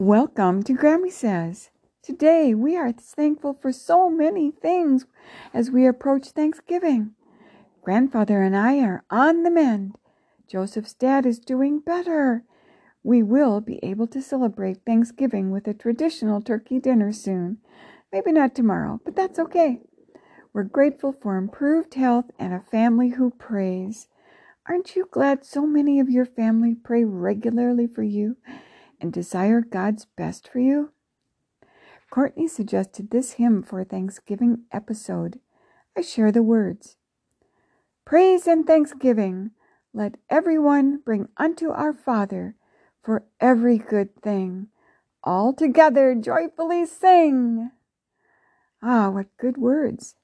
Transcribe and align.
Welcome 0.00 0.62
to 0.62 0.74
Grammy 0.74 1.10
Says. 1.10 1.70
Today 2.04 2.54
we 2.54 2.76
are 2.76 2.92
thankful 2.92 3.58
for 3.60 3.72
so 3.72 4.08
many 4.08 4.52
things 4.52 5.06
as 5.52 5.72
we 5.72 5.88
approach 5.88 6.28
Thanksgiving. 6.28 7.14
Grandfather 7.82 8.40
and 8.40 8.56
I 8.56 8.78
are 8.78 9.02
on 9.10 9.42
the 9.42 9.50
mend. 9.50 9.96
Joseph's 10.48 10.94
dad 10.94 11.26
is 11.26 11.40
doing 11.40 11.80
better. 11.80 12.44
We 13.02 13.24
will 13.24 13.60
be 13.60 13.80
able 13.82 14.06
to 14.06 14.22
celebrate 14.22 14.84
Thanksgiving 14.86 15.50
with 15.50 15.66
a 15.66 15.74
traditional 15.74 16.40
turkey 16.40 16.78
dinner 16.78 17.12
soon. 17.12 17.58
Maybe 18.12 18.30
not 18.30 18.54
tomorrow, 18.54 19.00
but 19.04 19.16
that's 19.16 19.40
okay. 19.40 19.80
We're 20.52 20.62
grateful 20.62 21.12
for 21.12 21.36
improved 21.36 21.94
health 21.94 22.30
and 22.38 22.54
a 22.54 22.60
family 22.60 23.08
who 23.08 23.30
prays. 23.30 24.06
Aren't 24.68 24.94
you 24.94 25.08
glad 25.10 25.44
so 25.44 25.66
many 25.66 25.98
of 25.98 26.08
your 26.08 26.24
family 26.24 26.76
pray 26.76 27.02
regularly 27.02 27.88
for 27.88 28.04
you 28.04 28.36
and 29.00 29.12
desire 29.12 29.60
God's 29.60 30.06
best 30.16 30.48
for 30.48 30.58
you? 30.58 30.92
Courtney 32.10 32.48
suggested 32.48 33.10
this 33.10 33.32
hymn 33.32 33.62
for 33.62 33.80
a 33.80 33.84
Thanksgiving 33.84 34.64
episode. 34.72 35.40
I 35.96 36.00
share 36.00 36.32
the 36.32 36.42
words 36.42 36.96
Praise 38.04 38.46
and 38.46 38.66
thanksgiving 38.66 39.50
let 39.92 40.16
everyone 40.30 40.98
bring 41.04 41.28
unto 41.36 41.70
our 41.70 41.92
Father 41.92 42.54
for 43.02 43.24
every 43.40 43.78
good 43.78 44.14
thing. 44.22 44.68
All 45.24 45.52
together 45.52 46.14
joyfully 46.14 46.86
sing. 46.86 47.70
Ah, 48.82 49.10
what 49.10 49.26
good 49.38 49.56
words! 49.56 50.14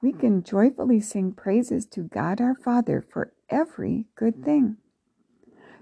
We 0.00 0.12
can 0.12 0.44
joyfully 0.44 1.00
sing 1.00 1.32
praises 1.32 1.84
to 1.86 2.02
God 2.02 2.40
our 2.40 2.54
Father 2.54 3.04
for 3.12 3.32
every 3.50 4.06
good 4.14 4.44
thing. 4.44 4.76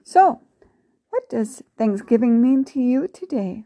So, 0.03 0.41
what 1.27 1.39
does 1.39 1.61
Thanksgiving 1.77 2.41
mean 2.41 2.65
to 2.67 2.81
you 2.81 3.09
today? 3.09 3.65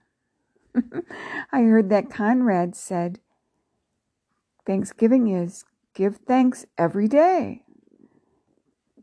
I 1.52 1.60
heard 1.60 1.90
that 1.90 2.08
Conrad 2.08 2.74
said, 2.74 3.18
Thanksgiving 4.64 5.28
is 5.28 5.66
give 5.94 6.16
thanks 6.26 6.64
every 6.78 7.06
day. 7.06 7.64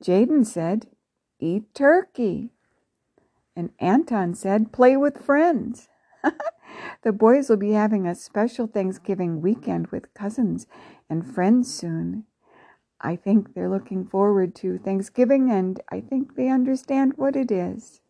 Jaden 0.03 0.43
said, 0.43 0.87
eat 1.39 1.71
turkey. 1.75 2.49
And 3.55 3.69
Anton 3.77 4.33
said, 4.33 4.71
play 4.71 4.97
with 4.97 5.23
friends. 5.23 5.87
the 7.03 7.11
boys 7.11 7.49
will 7.49 7.57
be 7.57 7.73
having 7.73 8.07
a 8.07 8.15
special 8.15 8.65
Thanksgiving 8.65 9.39
weekend 9.39 9.87
with 9.87 10.15
cousins 10.15 10.65
and 11.07 11.31
friends 11.31 11.71
soon. 11.71 12.23
I 12.99 13.17
think 13.17 13.53
they're 13.53 13.69
looking 13.69 14.07
forward 14.07 14.55
to 14.55 14.79
Thanksgiving 14.79 15.51
and 15.51 15.79
I 15.91 15.99
think 15.99 16.35
they 16.35 16.49
understand 16.49 17.13
what 17.17 17.35
it 17.35 17.51
is. 17.51 18.01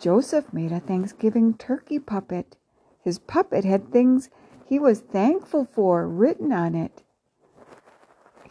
Joseph 0.00 0.52
made 0.52 0.72
a 0.72 0.80
Thanksgiving 0.80 1.54
turkey 1.54 1.98
puppet. 1.98 2.56
His 3.02 3.18
puppet 3.18 3.64
had 3.64 3.90
things 3.90 4.30
he 4.64 4.78
was 4.78 5.00
thankful 5.00 5.64
for 5.64 6.06
written 6.06 6.52
on 6.52 6.74
it. 6.74 7.02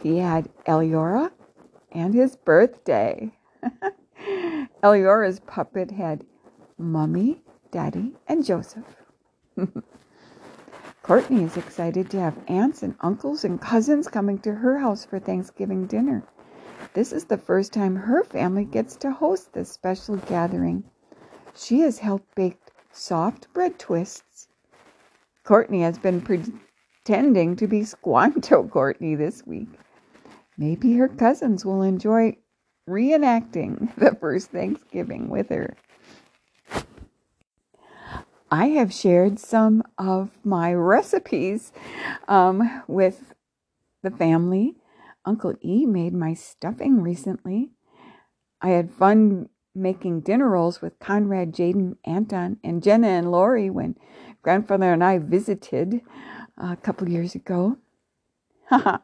He 0.02 0.18
had 0.18 0.50
Eliora 0.66 1.32
and 1.92 2.14
his 2.14 2.36
birthday. 2.36 3.32
Eliora's 4.84 5.40
puppet 5.40 5.92
had 5.92 6.26
Mummy, 6.78 7.42
Daddy, 7.72 8.16
and 8.28 8.46
Joseph. 8.46 8.96
Courtney 11.04 11.44
is 11.44 11.56
excited 11.56 12.10
to 12.10 12.20
have 12.20 12.38
aunts 12.48 12.84
and 12.84 12.96
uncles 13.00 13.44
and 13.44 13.62
cousins 13.62 14.08
coming 14.08 14.38
to 14.40 14.56
her 14.56 14.80
house 14.80 15.06
for 15.06 15.20
Thanksgiving 15.20 15.88
dinner. 15.88 16.24
This 16.98 17.14
is 17.14 17.26
the 17.26 17.38
first 17.38 17.74
time 17.74 17.96
her 17.96 18.24
family 18.24 18.66
gets 18.66 18.96
to 18.96 19.12
host 19.12 19.54
this 19.54 19.72
special 19.72 20.16
gathering. 20.16 20.84
She 21.56 21.82
has 21.82 22.00
helped 22.00 22.34
bake 22.34 22.58
soft 22.92 23.54
bread 23.54 23.78
twists. 23.78 24.48
Courtney 25.44 25.84
has 25.84 26.00
been 26.00 26.22
pretending 26.22 27.56
to 27.58 27.68
be 27.68 27.84
Squanto 27.84 28.68
Courtney 28.68 29.14
this 29.14 29.46
week. 29.46 29.70
Maybe 30.58 30.96
her 30.96 31.08
cousins 31.08 31.64
will 31.64 31.84
enjoy 31.84 32.36
reenacting 32.90 33.96
the 33.98 34.16
first 34.16 34.50
Thanksgiving 34.50 35.30
with 35.30 35.50
her. 35.50 35.78
I 38.50 38.70
have 38.70 38.92
shared 38.92 39.38
some 39.38 39.84
of 40.00 40.32
my 40.44 40.74
recipes 40.74 41.72
um, 42.28 42.82
with 42.88 43.36
the 44.02 44.10
family. 44.10 44.78
Uncle 45.28 45.54
E 45.62 45.86
made 45.86 46.14
my 46.14 46.34
stuffing 46.34 47.02
recently. 47.02 47.72
I 48.62 48.70
had 48.70 48.92
fun 48.92 49.50
making 49.76 50.22
dinner 50.22 50.50
rolls 50.50 50.82
with 50.82 50.98
Conrad, 51.00 51.54
Jaden, 51.54 51.98
Anton, 52.06 52.58
and 52.64 52.82
Jenna 52.82 53.10
and 53.10 53.30
Lori 53.30 53.70
when 53.70 53.96
grandfather 54.42 54.94
and 54.94 55.04
I 55.04 55.20
visited 55.20 56.02
uh, 56.58 56.72
a 56.72 56.78
couple 56.78 57.10
years 57.10 57.36
ago. 57.36 57.78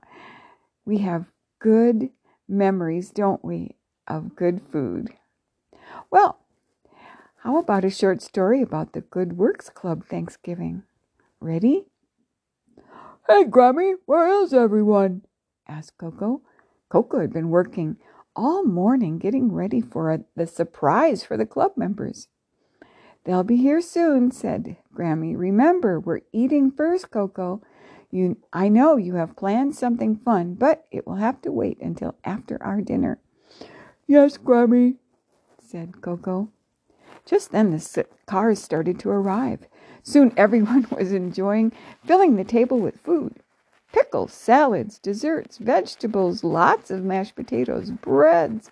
We 0.86 0.98
have 1.00 1.26
good 1.60 2.10
memories, 2.48 3.12
don't 3.12 3.44
we, 3.44 3.78
of 4.08 4.36
good 4.36 4.62
food. 4.72 5.14
Well, 6.12 6.40
how 7.38 7.58
about 7.58 7.86
a 7.86 7.90
short 7.90 8.22
story 8.22 8.62
about 8.62 8.92
the 8.92 9.02
Good 9.02 9.38
Works 9.38 9.70
Club 9.70 10.06
Thanksgiving? 10.06 10.84
Ready? 11.40 11.86
Hey, 13.28 13.46
Grammy, 13.46 13.94
where 14.06 14.28
is 14.44 14.54
everyone? 14.54 15.22
Asked 15.74 15.98
Coco. 15.98 16.42
Coco 16.90 17.20
had 17.20 17.34
been 17.34 17.50
working 17.50 17.98
all 18.36 18.64
morning 18.64 19.18
getting 19.18 19.52
ready 19.52 19.82
for 19.82 20.12
a, 20.12 20.20
the 20.36 20.46
surprise 20.46 21.24
for 21.24 21.36
the 21.36 21.48
club 21.48 21.72
members. 21.76 22.28
They'll 23.24 23.44
be 23.44 23.56
here 23.56 23.82
soon, 23.82 24.32
said 24.32 24.78
Grammy. 24.96 25.36
Remember, 25.36 26.00
we're 26.00 26.22
eating 26.32 26.72
first, 26.72 27.10
Coco. 27.10 27.62
You, 28.12 28.38
I 28.52 28.70
know 28.70 28.98
you 28.98 29.16
have 29.16 29.36
planned 29.36 29.76
something 29.76 30.18
fun, 30.18 30.54
but 30.56 30.86
it 30.92 31.08
will 31.08 31.16
have 31.16 31.42
to 31.42 31.52
wait 31.52 31.80
until 31.82 32.16
after 32.24 32.62
our 32.62 32.82
dinner. 32.82 33.20
Yes, 34.06 34.38
Grammy, 34.38 34.98
said 35.60 36.02
Coco. 36.02 36.50
Just 37.26 37.52
then 37.52 37.72
the 37.72 38.06
cars 38.28 38.62
started 38.62 39.00
to 39.00 39.10
arrive. 39.10 39.66
Soon 40.04 40.34
everyone 40.38 40.86
was 40.92 41.12
enjoying 41.12 41.72
filling 42.06 42.36
the 42.36 42.44
table 42.44 42.78
with 42.78 43.00
food 43.02 43.40
pickles, 43.94 44.34
salads, 44.34 45.00
desserts, 45.00 45.58
vegetables, 45.58 46.44
lots 46.44 46.92
of 46.92 47.04
mashed 47.04 47.36
potatoes, 47.36 47.92
breads. 47.92 48.70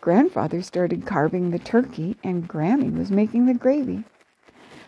Grandfather 0.00 0.62
started 0.62 1.04
carving 1.04 1.50
the 1.50 1.58
turkey, 1.58 2.16
and 2.24 2.48
Grammy 2.48 2.96
was 2.96 3.10
making 3.10 3.46
the 3.46 3.54
gravy. 3.54 4.04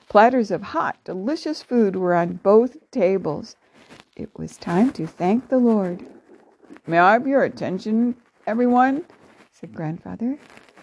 Platters 0.09 0.51
of 0.51 0.63
hot, 0.63 0.97
delicious 1.05 1.63
food 1.63 1.97
were 1.97 2.15
on 2.15 2.41
both 2.43 2.77
tables. 2.91 3.57
It 4.17 4.31
was 4.39 4.57
time 4.57 4.93
to 4.93 5.07
thank 5.07 5.49
the 5.49 5.59
Lord. 5.59 6.07
May 6.87 6.99
I 6.99 7.13
have 7.13 7.27
your 7.27 7.43
attention, 7.43 8.15
everyone? 8.47 9.05
said 9.53 9.75
Grandfather. 9.75 10.39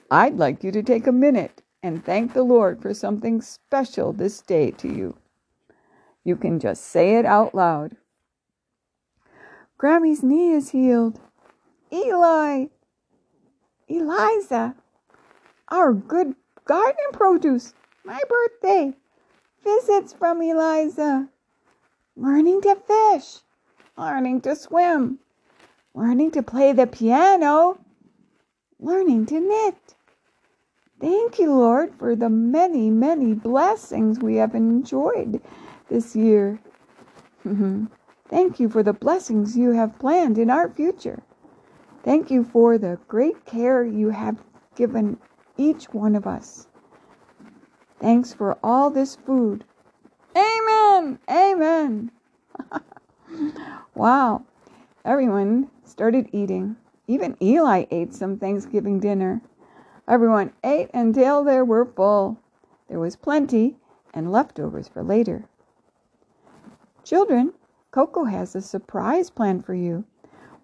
I'd 0.10 0.38
like 0.38 0.64
you 0.64 0.72
to 0.74 0.84
take 0.84 1.08
a 1.08 1.12
minute 1.12 1.62
and 1.84 2.04
thank 2.04 2.34
the 2.34 2.44
Lord 2.44 2.82
for 2.82 2.94
something 2.94 3.42
special 3.42 4.12
this 4.14 4.42
day 4.42 4.72
to 4.72 4.88
you. 4.88 5.18
You 6.24 6.36
can 6.36 6.60
just 6.60 6.84
say 6.84 7.16
it 7.16 7.26
out 7.26 7.56
loud. 7.56 7.96
Grammy's 9.78 10.22
knee 10.22 10.52
is 10.52 10.70
healed. 10.70 11.20
Eli, 11.92 12.68
Eliza, 13.88 14.76
our 15.70 15.94
good 15.94 16.36
garden 16.66 17.06
produce, 17.12 17.74
my 18.06 18.20
birthday, 18.30 18.94
visits 19.64 20.14
from 20.14 20.42
Eliza, 20.42 21.28
learning 22.16 22.62
to 22.62 22.76
fish, 22.76 23.40
learning 23.98 24.42
to 24.42 24.56
swim, 24.56 25.18
learning 25.96 26.32
to 26.32 26.44
play 26.44 26.72
the 26.72 26.88
piano, 26.88 27.80
learning 28.80 29.26
to 29.26 29.40
knit. 29.40 29.96
Thank 31.00 31.40
you, 31.40 31.54
Lord, 31.54 31.96
for 31.98 32.16
the 32.16 32.30
many, 32.30 32.92
many 32.92 33.34
blessings 33.34 34.20
we 34.20 34.36
have 34.36 34.54
enjoyed 34.54 35.42
this 35.92 36.16
year. 36.16 36.58
Mm-hmm. 37.46 37.86
Thank 38.30 38.62
you 38.62 38.70
for 38.70 38.82
the 38.82 38.94
blessings 38.94 39.58
you 39.58 39.72
have 39.72 40.00
planned 40.00 40.38
in 40.38 40.50
our 40.50 40.70
future. 40.70 41.22
Thank 42.04 42.32
you 42.32 42.46
for 42.46 42.78
the 42.78 42.98
great 43.10 43.46
care 43.46 43.84
you 43.84 44.10
have 44.10 44.38
given 44.76 45.18
each 45.58 45.86
one 45.94 46.16
of 46.16 46.26
us. 46.26 46.68
Thanks 48.00 48.34
for 48.34 48.58
all 48.64 48.90
this 48.90 49.18
food. 49.18 49.66
Amen. 50.36 51.20
Amen. 51.30 52.12
wow. 53.94 54.44
Everyone 55.04 55.70
started 55.84 56.30
eating. 56.32 56.78
Even 57.08 57.36
Eli 57.42 57.84
ate 57.92 58.14
some 58.14 58.38
Thanksgiving 58.38 59.02
dinner. 59.02 59.42
Everyone 60.08 60.54
ate 60.64 60.90
until 60.94 61.44
they 61.44 61.62
were 61.62 61.86
full. 61.86 62.40
There 62.88 63.00
was 63.00 63.18
plenty 63.18 63.76
and 64.14 64.32
leftovers 64.32 64.88
for 64.88 65.04
later. 65.04 65.50
Children, 67.04 67.54
Coco 67.90 68.26
has 68.26 68.56
a 68.56 68.62
surprise 68.62 69.30
planned 69.30 69.66
for 69.66 69.74
you. 69.74 70.06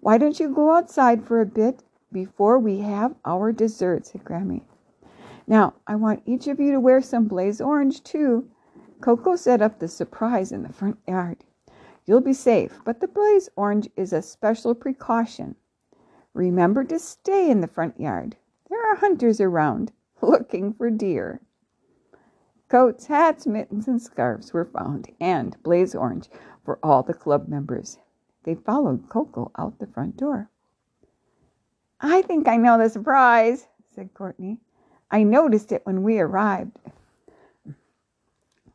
Why 0.00 0.18
don't 0.18 0.38
you 0.38 0.48
go 0.48 0.70
outside 0.70 1.24
for 1.24 1.40
a 1.40 1.46
bit 1.46 1.82
before 2.12 2.58
we 2.58 2.78
have 2.78 3.16
our 3.24 3.52
dessert? 3.52 4.06
said 4.06 4.24
Grammy. 4.24 4.62
Now, 5.46 5.74
I 5.86 5.96
want 5.96 6.22
each 6.26 6.46
of 6.46 6.60
you 6.60 6.70
to 6.72 6.80
wear 6.80 7.00
some 7.02 7.26
blaze 7.26 7.60
orange 7.60 8.02
too. 8.04 8.48
Coco 9.00 9.34
set 9.34 9.60
up 9.60 9.78
the 9.78 9.88
surprise 9.88 10.52
in 10.52 10.62
the 10.62 10.72
front 10.72 10.98
yard. 11.08 11.38
You'll 12.06 12.20
be 12.20 12.32
safe, 12.32 12.80
but 12.84 13.00
the 13.00 13.08
blaze 13.08 13.48
orange 13.56 13.90
is 13.96 14.12
a 14.12 14.22
special 14.22 14.74
precaution. 14.74 15.56
Remember 16.34 16.84
to 16.84 16.98
stay 16.98 17.50
in 17.50 17.60
the 17.60 17.66
front 17.66 17.98
yard. 17.98 18.36
There 18.70 18.90
are 18.90 18.96
hunters 18.96 19.40
around 19.40 19.92
looking 20.22 20.72
for 20.72 20.88
deer. 20.90 21.40
Coats, 22.68 23.06
hats, 23.06 23.46
mittens, 23.46 23.88
and 23.88 24.00
scarves 24.00 24.52
were 24.52 24.66
found, 24.66 25.08
and 25.20 25.56
blaze 25.62 25.94
orange 25.94 26.28
for 26.64 26.78
all 26.82 27.02
the 27.02 27.14
club 27.14 27.48
members. 27.48 27.98
They 28.44 28.54
followed 28.54 29.08
Coco 29.08 29.50
out 29.56 29.78
the 29.78 29.86
front 29.86 30.16
door. 30.16 30.50
I 32.00 32.22
think 32.22 32.46
I 32.46 32.56
know 32.56 32.78
the 32.78 32.90
surprise, 32.90 33.68
said 33.94 34.12
Courtney. 34.14 34.58
I 35.10 35.22
noticed 35.22 35.72
it 35.72 35.84
when 35.84 36.02
we 36.02 36.20
arrived. 36.20 36.78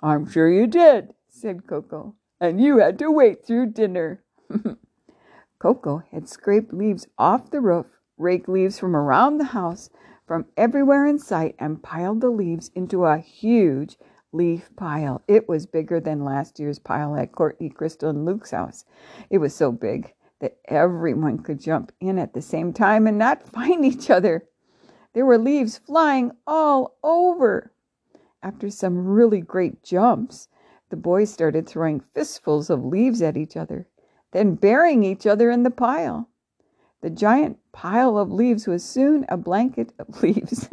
I'm 0.01 0.29
sure 0.29 0.49
you 0.49 0.67
did, 0.67 1.13
said 1.29 1.67
Coco, 1.67 2.15
and 2.41 2.59
you 2.59 2.79
had 2.79 2.99
to 2.99 3.11
wait 3.11 3.45
through 3.45 3.67
dinner. 3.67 4.23
Coco 5.59 6.03
had 6.11 6.27
scraped 6.27 6.73
leaves 6.73 7.07
off 7.17 7.51
the 7.51 7.61
roof, 7.61 7.85
raked 8.17 8.49
leaves 8.49 8.79
from 8.79 8.95
around 8.95 9.37
the 9.37 9.45
house, 9.45 9.89
from 10.25 10.45
everywhere 10.57 11.05
in 11.05 11.19
sight, 11.19 11.55
and 11.59 11.83
piled 11.83 12.21
the 12.21 12.29
leaves 12.29 12.71
into 12.75 13.05
a 13.05 13.17
huge 13.17 13.97
leaf 14.31 14.69
pile. 14.75 15.21
It 15.27 15.47
was 15.47 15.65
bigger 15.65 15.99
than 15.99 16.23
last 16.23 16.59
year's 16.59 16.79
pile 16.79 17.15
at 17.15 17.31
Courtney, 17.31 17.69
Crystal, 17.69 18.09
and 18.09 18.25
Luke's 18.25 18.51
house. 18.51 18.85
It 19.29 19.37
was 19.37 19.53
so 19.53 19.71
big 19.71 20.13
that 20.39 20.57
everyone 20.65 21.39
could 21.39 21.59
jump 21.59 21.91
in 21.99 22.17
at 22.17 22.33
the 22.33 22.41
same 22.41 22.73
time 22.73 23.07
and 23.07 23.17
not 23.17 23.47
find 23.53 23.85
each 23.85 24.09
other. 24.09 24.45
There 25.13 25.25
were 25.25 25.37
leaves 25.37 25.77
flying 25.77 26.31
all 26.47 26.97
over. 27.03 27.71
After 28.41 28.69
some 28.69 29.07
really 29.07 29.41
great 29.41 29.83
jumps, 29.83 30.47
the 30.89 30.97
boys 30.97 31.31
started 31.31 31.67
throwing 31.67 32.03
fistfuls 32.13 32.69
of 32.69 32.83
leaves 32.83 33.21
at 33.21 33.37
each 33.37 33.55
other 33.55 33.87
then 34.33 34.55
burying 34.55 35.03
each 35.03 35.25
other 35.25 35.49
in 35.49 35.63
the 35.63 35.71
pile. 35.71 36.27
The 37.03 37.09
giant 37.09 37.59
pile 37.73 38.17
of 38.17 38.31
leaves 38.31 38.65
was 38.65 38.81
soon 38.81 39.25
a 39.27 39.35
blanket 39.35 39.91
of 39.99 40.23
leaves. 40.23 40.69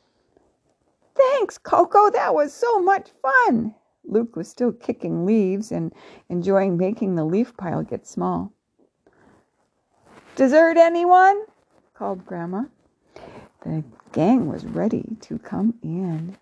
Thanks, 1.16 1.58
Coco. 1.58 2.08
That 2.08 2.36
was 2.36 2.54
so 2.54 2.80
much 2.80 3.10
fun. 3.20 3.74
Luke 4.04 4.36
was 4.36 4.46
still 4.46 4.70
kicking 4.70 5.26
leaves 5.26 5.72
and 5.72 5.92
enjoying 6.28 6.76
making 6.76 7.16
the 7.16 7.24
leaf 7.24 7.56
pile 7.56 7.82
get 7.82 8.06
small. 8.06 8.52
Dessert, 10.36 10.76
anyone? 10.76 11.42
called 11.94 12.24
Grandma. 12.24 12.66
The 13.64 13.82
gang 14.12 14.46
was 14.46 14.64
ready 14.64 15.16
to 15.22 15.36
come 15.40 15.74
in. 15.82 16.38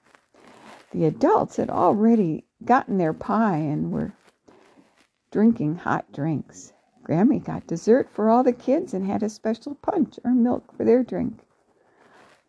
The 0.92 1.06
adults 1.06 1.56
had 1.56 1.70
already 1.70 2.44
gotten 2.62 2.98
their 2.98 3.14
pie 3.14 3.56
and 3.56 3.90
were 3.90 4.12
drinking 5.30 5.76
hot 5.76 6.12
drinks. 6.12 6.74
Grammy 7.08 7.42
got 7.42 7.66
dessert 7.66 8.10
for 8.12 8.28
all 8.28 8.44
the 8.44 8.52
kids 8.52 8.92
and 8.92 9.06
had 9.06 9.22
a 9.22 9.30
special 9.30 9.74
punch 9.76 10.18
or 10.24 10.32
milk 10.32 10.76
for 10.76 10.84
their 10.84 11.02
drink. 11.02 11.38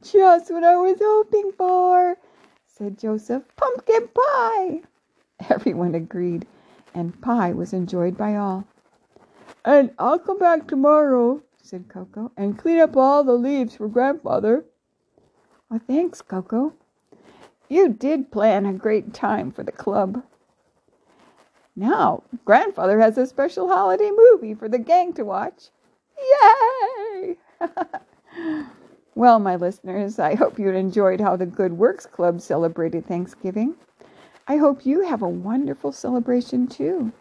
Just 0.02 0.52
what 0.52 0.66
I 0.66 0.76
was 0.76 0.98
hoping 1.02 1.54
for, 1.58 2.18
said 2.68 3.00
Joseph. 3.00 3.44
Pumpkin 3.56 4.10
pie. 4.10 4.82
Everyone 5.50 5.96
agreed, 5.96 6.46
and 6.94 7.20
pie 7.22 7.54
was 7.54 7.72
enjoyed 7.72 8.18
by 8.18 8.36
all. 8.36 8.66
And 9.64 9.92
I'll 9.98 10.20
come 10.20 10.40
back 10.40 10.68
tomorrow, 10.68 11.42
said 11.62 11.88
Coco, 11.88 12.32
and 12.36 12.58
clean 12.58 12.80
up 12.80 12.98
all 12.98 13.24
the 13.24 13.34
leaves 13.34 13.76
for 13.78 13.88
grandfather. 13.88 14.66
Oh, 15.72 15.80
thanks, 15.80 16.22
Coco. 16.22 16.74
You 17.70 17.90
did 17.90 18.32
plan 18.32 18.66
a 18.66 18.74
great 18.74 19.14
time 19.14 19.52
for 19.52 19.64
the 19.64 19.72
club. 19.72 20.24
Now, 21.80 22.24
grandfather 22.44 23.00
has 23.00 23.18
a 23.18 23.26
special 23.26 23.70
holiday 23.70 24.12
movie 24.14 24.54
for 24.54 24.68
the 24.68 24.78
gang 24.78 25.14
to 25.14 25.24
watch. 25.24 25.70
Yay! 26.18 27.38
well, 29.16 29.40
my 29.40 29.56
listeners, 29.56 30.20
I 30.20 30.36
hope 30.36 30.60
you 30.60 30.70
enjoyed 30.72 31.22
how 31.22 31.38
the 31.38 31.46
Good 31.46 31.78
Works 31.78 32.06
Club 32.06 32.42
celebrated 32.42 33.08
Thanksgiving. 33.08 33.76
I 34.46 34.58
hope 34.58 34.86
you 34.86 35.06
have 35.08 35.22
a 35.22 35.30
wonderful 35.30 35.94
celebration 35.94 36.68
too. 36.68 37.14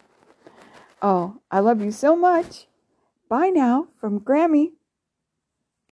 Oh, 1.01 1.37
I 1.53 1.61
love 1.61 1.81
you 1.81 1.93
so 1.93 2.17
much. 2.17 2.67
Bye 3.29 3.51
now 3.51 3.87
from 4.01 4.19
Grammy. 4.19 4.73